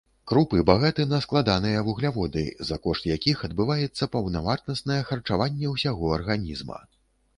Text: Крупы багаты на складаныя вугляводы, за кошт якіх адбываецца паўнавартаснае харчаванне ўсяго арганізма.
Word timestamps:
Крупы 0.29 0.61
багаты 0.67 1.03
на 1.09 1.17
складаныя 1.25 1.83
вугляводы, 1.89 2.43
за 2.71 2.79
кошт 2.87 3.03
якіх 3.11 3.43
адбываецца 3.49 4.09
паўнавартаснае 4.17 4.99
харчаванне 5.11 5.73
ўсяго 5.75 6.13
арганізма. 6.21 6.85